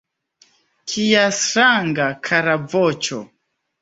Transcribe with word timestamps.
Kia 0.93 1.27
stranga, 1.41 2.09
kara 2.31 2.57
voĉo! 2.73 3.21